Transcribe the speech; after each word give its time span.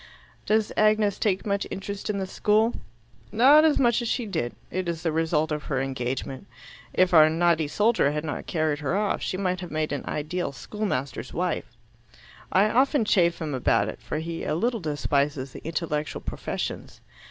"Does 0.47 0.71
Agnes 0.75 1.19
take 1.19 1.45
much 1.45 1.67
interest 1.69 2.09
in 2.09 2.17
the 2.17 2.25
school?" 2.25 2.73
"Not 3.31 3.63
as 3.63 3.77
much 3.77 4.01
as 4.01 4.07
she 4.07 4.25
did. 4.25 4.55
It 4.71 4.89
is 4.89 5.03
the 5.03 5.11
result 5.11 5.51
of 5.51 5.65
her 5.65 5.79
engagement. 5.79 6.47
If 6.91 7.13
our 7.13 7.29
naughty 7.29 7.67
soldier 7.67 8.11
had 8.11 8.25
not 8.25 8.47
carried 8.47 8.79
her 8.79 8.97
off, 8.97 9.21
she 9.21 9.37
might 9.37 9.59
have 9.59 9.69
made 9.69 9.91
an 9.91 10.03
ideal 10.07 10.53
schoolmaster's 10.53 11.35
wife. 11.35 11.77
I 12.51 12.67
often 12.71 13.05
chaff 13.05 13.39
him 13.39 13.53
about 13.53 13.89
it, 13.89 14.01
for 14.01 14.17
he 14.17 14.43
a 14.43 14.55
little 14.55 14.79
despises 14.79 15.53
the 15.53 15.63
intellectual 15.63 16.21
professions. 16.23 16.99